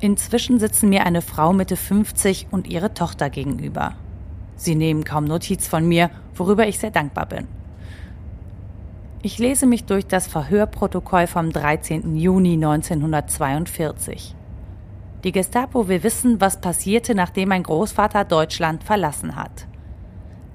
Inzwischen 0.00 0.58
sitzen 0.58 0.88
mir 0.88 1.04
eine 1.04 1.20
Frau 1.20 1.52
Mitte 1.52 1.76
50 1.76 2.46
und 2.50 2.66
ihre 2.66 2.94
Tochter 2.94 3.28
gegenüber. 3.28 3.94
Sie 4.56 4.74
nehmen 4.74 5.04
kaum 5.04 5.24
Notiz 5.24 5.68
von 5.68 5.86
mir, 5.86 6.10
worüber 6.34 6.66
ich 6.66 6.78
sehr 6.78 6.90
dankbar 6.90 7.26
bin. 7.26 7.46
Ich 9.20 9.38
lese 9.38 9.66
mich 9.66 9.84
durch 9.84 10.06
das 10.06 10.28
Verhörprotokoll 10.28 11.26
vom 11.26 11.52
13. 11.52 12.16
Juni 12.16 12.54
1942. 12.54 14.34
Die 15.24 15.32
Gestapo 15.32 15.88
will 15.88 16.02
wissen, 16.02 16.40
was 16.40 16.60
passierte, 16.60 17.14
nachdem 17.14 17.50
mein 17.50 17.64
Großvater 17.64 18.24
Deutschland 18.24 18.82
verlassen 18.82 19.36
hat. 19.36 19.66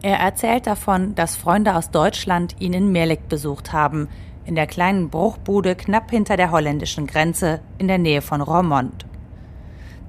Er 0.02 0.18
erzählt 0.18 0.66
davon, 0.66 1.14
dass 1.14 1.36
Freunde 1.36 1.76
aus 1.76 1.92
Deutschland 1.92 2.56
ihn 2.60 2.74
in 2.74 2.92
Merlik 2.92 3.30
besucht 3.30 3.72
haben, 3.72 4.10
in 4.46 4.56
der 4.56 4.68
kleinen 4.68 5.10
Bruchbude 5.10 5.76
knapp 5.76 6.12
hinter 6.12 6.38
der 6.38 6.52
holländischen 6.52 7.08
Grenze 7.08 7.62
in 7.78 7.88
der 7.88 7.98
Nähe 7.98 8.22
von 8.22 8.42
Roermond. 8.42 9.06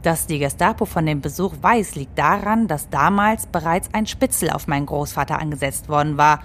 Dass 0.02 0.26
die 0.26 0.38
Gestapo 0.38 0.84
von 0.84 1.06
dem 1.06 1.20
Besuch 1.20 1.54
weiß, 1.62 1.94
liegt 1.94 2.18
daran, 2.18 2.68
dass 2.68 2.90
damals 2.90 3.46
bereits 3.46 3.88
ein 3.92 4.06
Spitzel 4.06 4.50
auf 4.50 4.66
meinen 4.66 4.86
Großvater 4.86 5.38
angesetzt 5.38 5.88
worden 5.88 6.18
war 6.18 6.40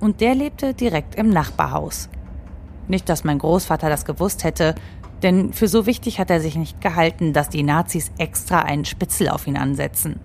und 0.00 0.20
der 0.20 0.34
lebte 0.34 0.74
direkt 0.74 1.14
im 1.14 1.30
Nachbarhaus. 1.30 2.08
Nicht, 2.88 3.08
dass 3.08 3.24
mein 3.24 3.38
Großvater 3.38 3.88
das 3.88 4.04
gewusst 4.04 4.44
hätte, 4.44 4.74
denn 5.22 5.52
für 5.52 5.68
so 5.68 5.86
wichtig 5.86 6.18
hat 6.18 6.30
er 6.30 6.40
sich 6.40 6.56
nicht 6.56 6.80
gehalten, 6.80 7.32
dass 7.32 7.48
die 7.48 7.62
Nazis 7.62 8.10
extra 8.18 8.60
einen 8.60 8.84
Spitzel 8.84 9.28
auf 9.28 9.46
ihn 9.46 9.56
ansetzen. 9.56 10.20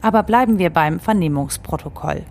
Aber 0.00 0.24
bleiben 0.24 0.58
wir 0.58 0.70
beim 0.70 0.98
Vernehmungsprotokoll. 0.98 2.24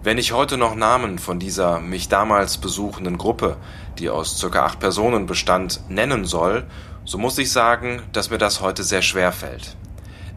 Wenn 0.00 0.16
ich 0.16 0.30
heute 0.30 0.58
noch 0.58 0.76
Namen 0.76 1.18
von 1.18 1.40
dieser 1.40 1.80
mich 1.80 2.08
damals 2.08 2.58
besuchenden 2.58 3.18
Gruppe, 3.18 3.56
die 3.98 4.08
aus 4.08 4.38
circa 4.38 4.64
acht 4.64 4.78
Personen 4.78 5.26
bestand, 5.26 5.80
nennen 5.88 6.24
soll, 6.24 6.66
so 7.04 7.18
muss 7.18 7.36
ich 7.36 7.50
sagen, 7.50 8.02
dass 8.12 8.30
mir 8.30 8.38
das 8.38 8.60
heute 8.60 8.84
sehr 8.84 9.02
schwer 9.02 9.32
fällt. 9.32 9.76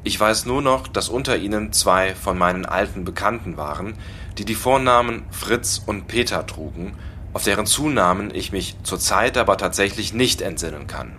Ich 0.03 0.19
weiß 0.19 0.47
nur 0.47 0.63
noch, 0.63 0.87
dass 0.87 1.09
unter 1.09 1.37
ihnen 1.37 1.73
zwei 1.73 2.15
von 2.15 2.39
meinen 2.39 2.65
alten 2.65 3.05
Bekannten 3.05 3.55
waren, 3.55 3.93
die 4.39 4.45
die 4.45 4.55
Vornamen 4.55 5.25
Fritz 5.29 5.79
und 5.85 6.07
Peter 6.07 6.47
trugen, 6.47 6.95
auf 7.33 7.43
deren 7.43 7.67
Zunamen 7.67 8.33
ich 8.33 8.51
mich 8.51 8.75
zurzeit 8.81 9.37
aber 9.37 9.57
tatsächlich 9.57 10.11
nicht 10.11 10.41
entsinnen 10.41 10.87
kann. 10.87 11.11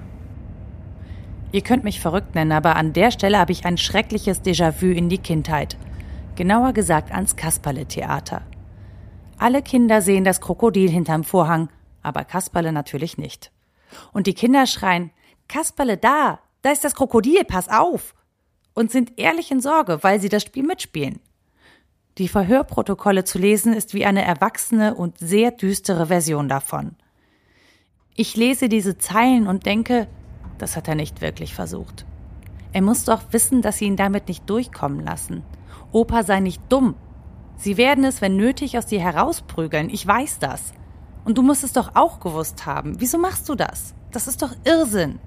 Ihr 1.53 1.61
könnt 1.61 1.85
mich 1.85 2.01
verrückt 2.01 2.35
nennen, 2.35 2.51
aber 2.51 2.75
an 2.75 2.93
der 2.93 3.13
Stelle 3.13 3.39
habe 3.39 3.53
ich 3.53 3.65
ein 3.67 3.79
schreckliches 3.79 4.43
Déjà-vu 4.43 4.87
in 4.87 5.09
die 5.09 5.19
Kindheit– 5.19 5.77
genauer 6.37 6.73
gesagt 6.73 7.13
ans 7.13 7.37
Kasperle-Theater. 7.37 8.43
Alle 9.39 9.63
Kinder 9.63 10.03
sehen 10.03 10.25
das 10.25 10.41
Krokodil 10.41 10.91
hinterm 10.91 11.25
Vorhang, 11.25 11.69
aber 12.03 12.25
Kasperle 12.25 12.73
natürlich 12.73 13.19
nicht. 13.19 13.51
Und 14.13 14.27
die 14.27 14.35
Kinder 14.35 14.67
schreien, 14.67 15.11
Kasperle 15.49 15.97
da, 15.97 16.41
da 16.63 16.71
ist 16.71 16.85
das 16.85 16.95
Krokodil, 16.95 17.45
pass 17.45 17.69
auf! 17.69 18.15
Und 18.75 18.91
sind 18.91 19.19
ehrlich 19.19 19.51
in 19.51 19.61
Sorge, 19.61 20.03
weil 20.03 20.21
sie 20.21 20.31
das 20.31 20.43
Spiel 20.43 20.63
mitspielen. 20.63 21.21
Die 22.19 22.29
Verhörprotokolle 22.29 23.25
zu 23.25 23.39
lesen 23.39 23.73
ist 23.73 23.95
wie 23.95 24.05
eine 24.05 24.23
erwachsene 24.23 24.95
und 24.95 25.19
sehr 25.19 25.51
düstere 25.51 26.07
Version 26.07 26.49
davon. 26.49 26.97
Ich 28.15 28.37
lese 28.37 28.69
diese 28.69 28.99
Zeilen 28.99 29.47
und 29.47 29.65
denke, 29.65 30.09
das 30.59 30.77
hat 30.77 30.89
er 30.89 30.95
nicht 30.95 31.21
wirklich 31.23 31.55
versucht. 31.55 32.05
Er 32.73 32.83
muss 32.83 33.05
doch 33.05 33.23
wissen, 33.33 33.63
dass 33.63 33.79
sie 33.79 33.87
ihn 33.87 33.97
damit 33.97 34.29
nicht 34.29 34.49
durchkommen 34.49 35.01
lassen. 35.01 35.43
Opa 35.93 36.23
sei 36.23 36.41
nicht 36.41 36.63
dumm. 36.69 36.95
Sie 37.57 37.77
werden 37.77 38.05
es, 38.05 38.21
wenn 38.21 38.37
nötig, 38.37 38.77
aus 38.77 38.87
dir 38.87 39.01
herausprügeln. 39.01 39.91
Ich 39.91 40.07
weiß 40.07 40.39
das. 40.39 40.73
Und 41.25 41.39
du 41.39 41.43
musst 41.43 41.63
es 41.63 41.73
doch 41.73 41.93
auch 41.95 42.19
gewusst 42.19 42.67
haben. 42.67 42.97
Wieso 42.99 43.19
machst 43.19 43.49
du 43.49 43.55
das? 43.55 43.95
Das 44.11 44.27
ist 44.27 44.43
doch 44.43 44.53
Irrsinn. 44.65 45.21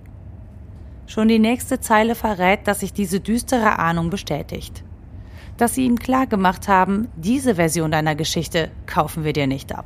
Schon 1.07 1.27
die 1.27 1.39
nächste 1.39 1.79
Zeile 1.79 2.15
verrät, 2.15 2.67
dass 2.67 2.79
sich 2.79 2.91
diese 2.91 3.19
düstere 3.19 3.79
Ahnung 3.79 4.09
bestätigt. 4.09 4.83
Dass 5.57 5.75
sie 5.75 5.85
ihm 5.85 5.99
klargemacht 5.99 6.67
haben, 6.67 7.07
diese 7.15 7.55
Version 7.55 7.91
deiner 7.91 8.15
Geschichte 8.15 8.71
kaufen 8.87 9.23
wir 9.23 9.31
dir 9.31 9.47
nicht 9.47 9.73
ab. 9.73 9.85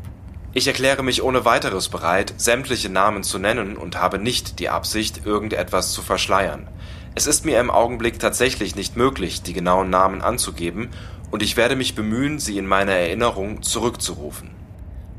Ich 0.53 0.65
erkläre 0.65 1.03
mich 1.03 1.21
ohne 1.21 1.45
weiteres 1.45 1.89
bereit, 1.89 2.33
sämtliche 2.37 2.89
Namen 2.89 3.21
zu 3.21 3.37
nennen 3.37 3.77
und 3.77 4.01
habe 4.01 4.17
nicht 4.17 4.59
die 4.59 4.69
Absicht, 4.69 5.25
irgendetwas 5.25 5.91
zu 5.91 6.01
verschleiern. 6.01 6.67
Es 7.15 7.27
ist 7.27 7.45
mir 7.45 7.59
im 7.59 7.69
Augenblick 7.69 8.19
tatsächlich 8.19 8.75
nicht 8.75 8.95
möglich, 8.95 9.41
die 9.41 9.53
genauen 9.53 9.89
Namen 9.89 10.21
anzugeben, 10.21 10.89
und 11.31 11.43
ich 11.43 11.57
werde 11.57 11.75
mich 11.75 11.95
bemühen, 11.95 12.39
sie 12.39 12.57
in 12.57 12.65
meiner 12.65 12.93
Erinnerung 12.93 13.61
zurückzurufen. 13.61 14.49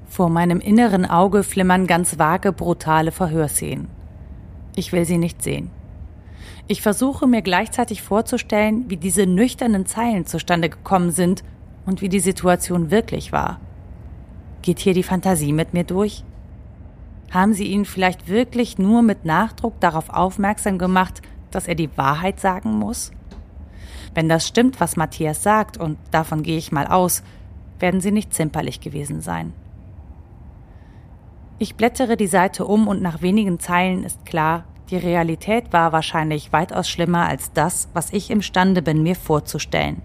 Vor 0.08 0.28
meinem 0.28 0.60
inneren 0.60 1.06
Auge 1.06 1.44
flimmern 1.44 1.86
ganz 1.86 2.18
vage, 2.18 2.52
brutale 2.52 3.12
Verhörszenen. 3.12 3.88
Ich 4.74 4.92
will 4.92 5.04
sie 5.04 5.18
nicht 5.18 5.42
sehen. 5.42 5.70
Ich 6.66 6.82
versuche 6.82 7.26
mir 7.26 7.42
gleichzeitig 7.42 8.02
vorzustellen, 8.02 8.84
wie 8.88 8.96
diese 8.96 9.26
nüchternen 9.26 9.86
Zeilen 9.86 10.26
zustande 10.26 10.68
gekommen 10.68 11.10
sind 11.10 11.44
und 11.86 12.00
wie 12.00 12.08
die 12.08 12.20
Situation 12.20 12.90
wirklich 12.90 13.32
war. 13.32 13.60
Geht 14.62 14.78
hier 14.78 14.94
die 14.94 15.02
Fantasie 15.02 15.52
mit 15.52 15.74
mir 15.74 15.84
durch? 15.84 16.24
Haben 17.30 17.54
Sie 17.54 17.66
ihn 17.66 17.84
vielleicht 17.84 18.28
wirklich 18.28 18.78
nur 18.78 19.02
mit 19.02 19.24
Nachdruck 19.24 19.80
darauf 19.80 20.10
aufmerksam 20.10 20.78
gemacht, 20.78 21.22
dass 21.54 21.68
er 21.68 21.74
die 21.74 21.96
Wahrheit 21.96 22.40
sagen 22.40 22.72
muss? 22.72 23.12
Wenn 24.14 24.28
das 24.28 24.46
stimmt, 24.46 24.80
was 24.80 24.96
Matthias 24.96 25.42
sagt, 25.42 25.76
und 25.76 25.98
davon 26.10 26.42
gehe 26.42 26.58
ich 26.58 26.72
mal 26.72 26.86
aus, 26.86 27.22
werden 27.78 28.00
sie 28.00 28.10
nicht 28.10 28.34
zimperlich 28.34 28.80
gewesen 28.80 29.20
sein. 29.20 29.52
Ich 31.58 31.76
blättere 31.76 32.16
die 32.16 32.26
Seite 32.26 32.64
um 32.64 32.88
und 32.88 33.02
nach 33.02 33.22
wenigen 33.22 33.60
Zeilen 33.60 34.04
ist 34.04 34.24
klar, 34.24 34.64
die 34.90 34.96
Realität 34.96 35.72
war 35.72 35.92
wahrscheinlich 35.92 36.52
weitaus 36.52 36.88
schlimmer 36.88 37.26
als 37.26 37.52
das, 37.52 37.88
was 37.92 38.12
ich 38.12 38.30
imstande 38.30 38.82
bin, 38.82 39.02
mir 39.02 39.14
vorzustellen. 39.14 40.02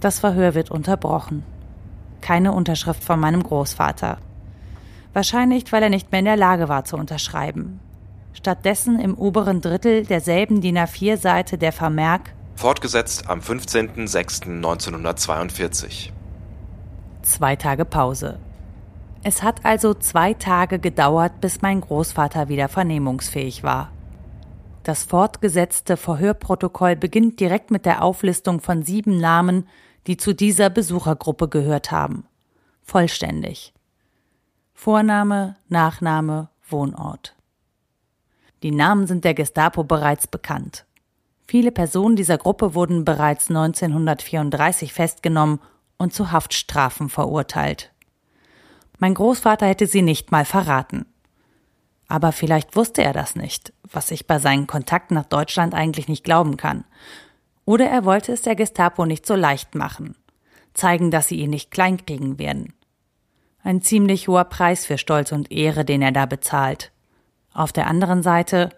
Das 0.00 0.18
Verhör 0.18 0.54
wird 0.54 0.70
unterbrochen. 0.70 1.44
Keine 2.20 2.52
Unterschrift 2.52 3.04
von 3.04 3.20
meinem 3.20 3.42
Großvater. 3.42 4.18
Wahrscheinlich, 5.12 5.70
weil 5.72 5.84
er 5.84 5.88
nicht 5.88 6.10
mehr 6.10 6.18
in 6.18 6.24
der 6.24 6.36
Lage 6.36 6.68
war 6.68 6.84
zu 6.84 6.96
unterschreiben 6.96 7.80
stattdessen 8.36 9.00
im 9.00 9.16
oberen 9.16 9.60
Drittel 9.60 10.04
derselben 10.04 10.60
DIN 10.60 10.78
A4-Seite 10.78 11.58
der 11.58 11.72
Vermerk 11.72 12.36
Fortgesetzt 12.56 13.28
am 13.28 13.40
15.06.1942. 13.40 16.10
Zwei 17.20 17.56
Tage 17.56 17.84
Pause. 17.84 18.38
Es 19.22 19.42
hat 19.42 19.66
also 19.66 19.92
zwei 19.92 20.32
Tage 20.32 20.78
gedauert, 20.78 21.42
bis 21.42 21.60
mein 21.60 21.82
Großvater 21.82 22.48
wieder 22.48 22.68
vernehmungsfähig 22.68 23.62
war. 23.62 23.92
Das 24.84 25.04
fortgesetzte 25.04 25.98
Verhörprotokoll 25.98 26.96
beginnt 26.96 27.40
direkt 27.40 27.70
mit 27.70 27.84
der 27.84 28.02
Auflistung 28.02 28.60
von 28.60 28.84
sieben 28.84 29.18
Namen, 29.18 29.68
die 30.06 30.16
zu 30.16 30.32
dieser 30.32 30.70
Besuchergruppe 30.70 31.48
gehört 31.48 31.90
haben. 31.90 32.24
Vollständig. 32.82 33.74
Vorname, 34.72 35.56
Nachname, 35.68 36.48
Wohnort. 36.68 37.35
Die 38.62 38.70
Namen 38.70 39.06
sind 39.06 39.24
der 39.24 39.34
Gestapo 39.34 39.84
bereits 39.84 40.26
bekannt. 40.26 40.86
Viele 41.46 41.70
Personen 41.70 42.16
dieser 42.16 42.38
Gruppe 42.38 42.74
wurden 42.74 43.04
bereits 43.04 43.48
1934 43.48 44.92
festgenommen 44.92 45.60
und 45.98 46.12
zu 46.12 46.32
Haftstrafen 46.32 47.08
verurteilt. 47.08 47.92
Mein 48.98 49.14
Großvater 49.14 49.66
hätte 49.66 49.86
sie 49.86 50.02
nicht 50.02 50.32
mal 50.32 50.44
verraten. 50.44 51.06
Aber 52.08 52.32
vielleicht 52.32 52.76
wusste 52.76 53.02
er 53.02 53.12
das 53.12 53.36
nicht, 53.36 53.72
was 53.82 54.10
ich 54.10 54.26
bei 54.26 54.38
seinen 54.38 54.66
Kontakten 54.66 55.14
nach 55.14 55.26
Deutschland 55.26 55.74
eigentlich 55.74 56.08
nicht 56.08 56.24
glauben 56.24 56.56
kann. 56.56 56.84
Oder 57.64 57.86
er 57.88 58.04
wollte 58.04 58.32
es 58.32 58.42
der 58.42 58.54
Gestapo 58.54 59.06
nicht 59.06 59.26
so 59.26 59.34
leicht 59.34 59.74
machen. 59.74 60.16
Zeigen, 60.72 61.10
dass 61.10 61.28
sie 61.28 61.36
ihn 61.36 61.50
nicht 61.50 61.70
kleinkriegen 61.70 62.38
werden. 62.38 62.72
Ein 63.62 63.82
ziemlich 63.82 64.28
hoher 64.28 64.44
Preis 64.44 64.86
für 64.86 64.98
Stolz 64.98 65.32
und 65.32 65.50
Ehre, 65.50 65.84
den 65.84 66.00
er 66.00 66.12
da 66.12 66.26
bezahlt. 66.26 66.92
Auf 67.56 67.72
der 67.72 67.86
anderen 67.86 68.22
Seite, 68.22 68.68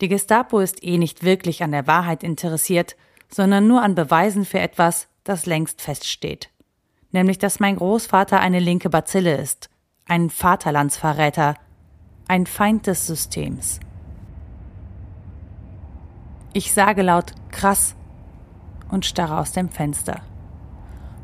die 0.00 0.06
Gestapo 0.06 0.60
ist 0.60 0.84
eh 0.84 0.96
nicht 0.96 1.24
wirklich 1.24 1.64
an 1.64 1.72
der 1.72 1.88
Wahrheit 1.88 2.22
interessiert, 2.22 2.94
sondern 3.28 3.66
nur 3.66 3.82
an 3.82 3.96
Beweisen 3.96 4.44
für 4.44 4.60
etwas, 4.60 5.08
das 5.24 5.44
längst 5.44 5.82
feststeht. 5.82 6.50
Nämlich, 7.10 7.38
dass 7.38 7.58
mein 7.58 7.74
Großvater 7.74 8.38
eine 8.38 8.60
linke 8.60 8.90
Bazille 8.90 9.36
ist, 9.36 9.70
ein 10.06 10.30
Vaterlandsverräter, 10.30 11.56
ein 12.28 12.46
Feind 12.46 12.86
des 12.86 13.08
Systems. 13.08 13.80
Ich 16.52 16.72
sage 16.72 17.02
laut 17.02 17.32
krass 17.50 17.96
und 18.88 19.04
starre 19.04 19.40
aus 19.40 19.50
dem 19.50 19.68
Fenster. 19.68 20.20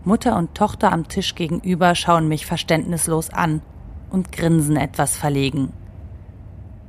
Mutter 0.03 0.37
und 0.37 0.57
Tochter 0.57 0.91
am 0.91 1.07
Tisch 1.07 1.37
gegenüber 1.37 1.95
schauen 1.95 2.27
mich 2.27 2.45
verständnislos 2.45 3.31
an 3.31 3.63
und 4.11 4.33
grinsen 4.33 4.77
etwas 4.77 5.17
verlegen. 5.17 5.73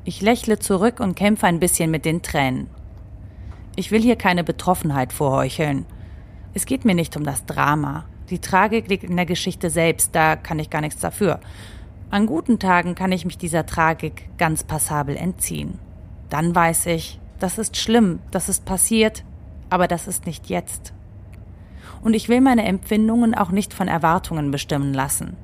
Ich 0.04 0.22
lächle 0.22 0.58
zurück 0.58 1.00
und 1.00 1.16
kämpfe 1.16 1.46
ein 1.46 1.60
bisschen 1.60 1.92
mit 1.92 2.06
den 2.06 2.24
Tränen. 2.24 2.68
Ich 3.76 3.92
will 3.92 4.02
hier 4.02 4.16
keine 4.16 4.44
Betroffenheit 4.44 5.14
vorheucheln. 5.14 5.86
Es 6.54 6.66
geht 6.66 6.86
mir 6.86 6.96
nicht 6.96 7.16
um 7.16 7.24
das 7.24 7.46
Drama. 7.46 8.06
Die 8.32 8.40
Tragik 8.40 8.88
liegt 8.88 9.04
in 9.04 9.16
der 9.16 9.28
Geschichte 9.28 9.70
selbst, 9.70 10.16
da 10.16 10.36
kann 10.36 10.58
ich 10.58 10.70
gar 10.70 10.82
nichts 10.82 11.02
dafür. 11.02 11.40
An 12.10 12.26
guten 12.26 12.58
Tagen 12.58 12.96
kann 12.96 13.12
ich 13.12 13.26
mich 13.26 13.38
dieser 13.38 13.66
Tragik 13.66 14.28
ganz 14.38 14.64
passabel 14.64 15.16
entziehen. 15.16 15.78
Dann 16.30 16.56
weiß 16.56 16.88
ich, 16.88 17.20
das 17.40 17.58
ist 17.58 17.78
schlimm, 17.78 18.20
das 18.32 18.50
ist 18.50 18.66
passiert, 18.66 19.24
aber 19.70 19.88
das 19.88 20.08
ist 20.08 20.26
nicht 20.26 20.50
jetzt. 20.50 20.94
Und 22.02 22.16
ich 22.16 22.28
will 22.28 22.42
meine 22.42 22.66
Empfindungen 22.66 23.36
auch 23.36 23.52
nicht 23.52 23.74
von 23.74 23.88
Erwartungen 23.88 24.50
bestimmen 24.50 24.94
lassen. 24.94 25.38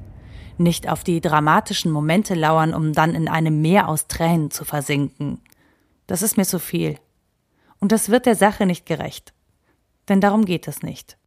Nicht 0.57 0.89
auf 0.89 1.03
die 1.03 1.21
dramatischen 1.21 1.91
Momente 1.91 2.33
lauern, 2.33 2.73
um 2.73 2.93
dann 2.93 3.13
in 3.13 3.27
einem 3.27 3.61
Meer 3.61 3.87
aus 3.87 4.07
Tränen 4.07 4.49
zu 4.51 4.65
versinken. 4.65 5.41
Das 6.07 6.21
ist 6.21 6.37
mir 6.37 6.45
zu 6.45 6.59
viel. 6.59 6.97
Und 7.79 7.91
das 7.91 8.09
wird 8.09 8.25
der 8.25 8.35
Sache 8.35 8.65
nicht 8.65 8.85
gerecht. 8.85 9.33
Denn 10.09 10.21
darum 10.21 10.45
geht 10.45 10.67
es 10.67 10.81
nicht. 10.81 11.17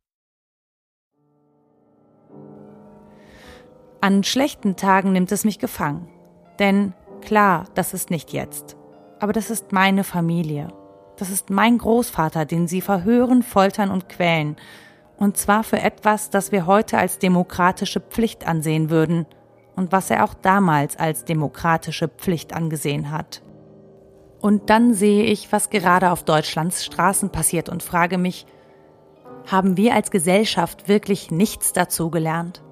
An 4.00 4.24
schlechten 4.24 4.76
Tagen 4.76 5.12
nimmt 5.12 5.30
es 5.30 5.44
mich 5.44 5.58
gefangen. 5.58 6.08
Denn 6.58 6.94
klar, 7.20 7.66
das 7.74 7.92
ist 7.92 8.10
nicht 8.10 8.32
jetzt. 8.32 8.76
Aber 9.20 9.32
das 9.32 9.50
ist 9.50 9.72
meine 9.72 10.04
Familie. 10.04 10.72
Das 11.18 11.28
ist 11.28 11.50
mein 11.50 11.76
Großvater, 11.76 12.46
den 12.46 12.66
sie 12.66 12.80
verhören, 12.80 13.42
foltern 13.42 13.90
und 13.90 14.08
quälen. 14.08 14.56
Und 15.20 15.36
zwar 15.36 15.64
für 15.64 15.78
etwas, 15.78 16.30
das 16.30 16.50
wir 16.50 16.64
heute 16.64 16.96
als 16.96 17.18
demokratische 17.18 18.00
Pflicht 18.00 18.48
ansehen 18.48 18.88
würden 18.88 19.26
und 19.76 19.92
was 19.92 20.10
er 20.10 20.24
auch 20.24 20.32
damals 20.32 20.98
als 20.98 21.26
demokratische 21.26 22.08
Pflicht 22.08 22.54
angesehen 22.54 23.10
hat. 23.10 23.42
Und 24.40 24.70
dann 24.70 24.94
sehe 24.94 25.24
ich, 25.24 25.52
was 25.52 25.68
gerade 25.68 26.10
auf 26.10 26.24
Deutschlands 26.24 26.86
Straßen 26.86 27.28
passiert 27.28 27.68
und 27.68 27.82
frage 27.82 28.16
mich, 28.16 28.46
haben 29.46 29.76
wir 29.76 29.94
als 29.94 30.10
Gesellschaft 30.10 30.88
wirklich 30.88 31.30
nichts 31.30 31.74
dazu 31.74 32.10
gelernt? 32.10 32.62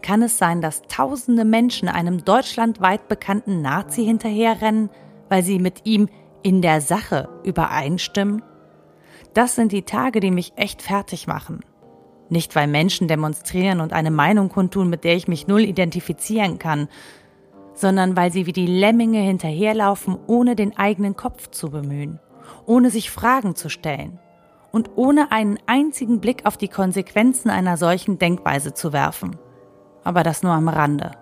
Kann 0.00 0.22
es 0.22 0.38
sein, 0.38 0.62
dass 0.62 0.82
tausende 0.88 1.44
Menschen 1.44 1.90
einem 1.90 2.24
deutschlandweit 2.24 3.06
bekannten 3.06 3.60
Nazi 3.60 4.02
hinterherrennen, 4.02 4.88
weil 5.28 5.42
sie 5.42 5.58
mit 5.58 5.84
ihm 5.84 6.08
in 6.42 6.62
der 6.62 6.80
Sache 6.80 7.28
übereinstimmen? 7.44 8.42
Das 9.34 9.56
sind 9.56 9.72
die 9.72 9.82
Tage, 9.82 10.20
die 10.20 10.30
mich 10.30 10.54
echt 10.56 10.80
fertig 10.80 11.26
machen. 11.26 11.60
Nicht, 12.32 12.56
weil 12.56 12.66
Menschen 12.66 13.06
demonstrieren 13.06 13.80
und 13.80 13.92
eine 13.92 14.10
Meinung 14.10 14.48
kundtun, 14.48 14.90
mit 14.90 15.04
der 15.04 15.14
ich 15.14 15.28
mich 15.28 15.46
null 15.46 15.60
identifizieren 15.60 16.58
kann, 16.58 16.88
sondern 17.74 18.16
weil 18.16 18.32
sie 18.32 18.46
wie 18.46 18.52
die 18.52 18.66
Lemminge 18.66 19.20
hinterherlaufen, 19.20 20.18
ohne 20.26 20.56
den 20.56 20.76
eigenen 20.76 21.14
Kopf 21.14 21.50
zu 21.50 21.70
bemühen, 21.70 22.18
ohne 22.66 22.90
sich 22.90 23.10
Fragen 23.10 23.54
zu 23.54 23.68
stellen 23.68 24.18
und 24.72 24.90
ohne 24.96 25.30
einen 25.30 25.58
einzigen 25.66 26.20
Blick 26.20 26.44
auf 26.44 26.56
die 26.56 26.68
Konsequenzen 26.68 27.50
einer 27.50 27.76
solchen 27.76 28.18
Denkweise 28.18 28.74
zu 28.74 28.92
werfen 28.92 29.38
aber 30.04 30.22
das 30.22 30.42
nur 30.42 30.52
am 30.52 30.68
Rande. 30.68 31.12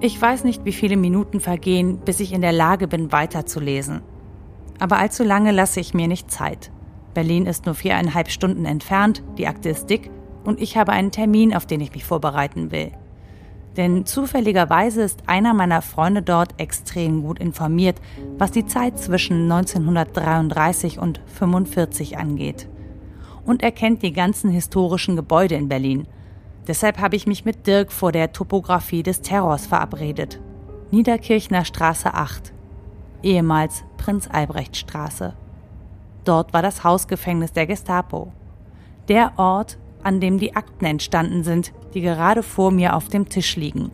Ich 0.00 0.20
weiß 0.20 0.42
nicht, 0.42 0.64
wie 0.64 0.72
viele 0.72 0.96
Minuten 0.96 1.38
vergehen, 1.38 1.98
bis 1.98 2.18
ich 2.18 2.32
in 2.32 2.40
der 2.40 2.52
Lage 2.52 2.88
bin, 2.88 3.12
weiterzulesen. 3.12 4.02
Aber 4.82 4.98
allzu 4.98 5.22
lange 5.22 5.52
lasse 5.52 5.78
ich 5.78 5.94
mir 5.94 6.08
nicht 6.08 6.28
Zeit. 6.28 6.72
Berlin 7.14 7.46
ist 7.46 7.66
nur 7.66 7.76
viereinhalb 7.76 8.28
Stunden 8.32 8.64
entfernt, 8.64 9.22
die 9.38 9.46
Akte 9.46 9.68
ist 9.68 9.86
dick 9.86 10.10
und 10.42 10.60
ich 10.60 10.76
habe 10.76 10.90
einen 10.90 11.12
Termin, 11.12 11.54
auf 11.54 11.66
den 11.66 11.80
ich 11.80 11.94
mich 11.94 12.04
vorbereiten 12.04 12.72
will. 12.72 12.90
Denn 13.76 14.06
zufälligerweise 14.06 15.02
ist 15.02 15.28
einer 15.28 15.54
meiner 15.54 15.82
Freunde 15.82 16.20
dort 16.20 16.60
extrem 16.60 17.22
gut 17.22 17.38
informiert, 17.38 18.00
was 18.38 18.50
die 18.50 18.66
Zeit 18.66 18.98
zwischen 18.98 19.42
1933 19.52 20.98
und 20.98 21.20
1945 21.20 22.18
angeht. 22.18 22.68
Und 23.46 23.62
er 23.62 23.70
kennt 23.70 24.02
die 24.02 24.12
ganzen 24.12 24.50
historischen 24.50 25.14
Gebäude 25.14 25.54
in 25.54 25.68
Berlin. 25.68 26.08
Deshalb 26.66 26.98
habe 26.98 27.14
ich 27.14 27.28
mich 27.28 27.44
mit 27.44 27.68
Dirk 27.68 27.92
vor 27.92 28.10
der 28.10 28.32
Topographie 28.32 29.04
des 29.04 29.20
Terrors 29.20 29.64
verabredet. 29.64 30.40
Niederkirchner 30.90 31.64
Straße 31.64 32.12
8, 32.12 32.52
ehemals 33.22 33.84
Prinz-Albrecht-Straße. 34.02 35.32
Dort 36.24 36.52
war 36.52 36.60
das 36.60 36.82
Hausgefängnis 36.82 37.52
der 37.52 37.68
Gestapo. 37.68 38.32
Der 39.06 39.32
Ort, 39.36 39.78
an 40.02 40.18
dem 40.18 40.38
die 40.38 40.56
Akten 40.56 40.84
entstanden 40.84 41.44
sind, 41.44 41.72
die 41.94 42.00
gerade 42.00 42.42
vor 42.42 42.72
mir 42.72 42.96
auf 42.96 43.06
dem 43.06 43.28
Tisch 43.28 43.54
liegen. 43.54 43.92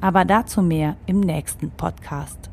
Aber 0.00 0.24
dazu 0.24 0.62
mehr 0.62 0.96
im 1.06 1.20
nächsten 1.20 1.70
Podcast. 1.70 2.49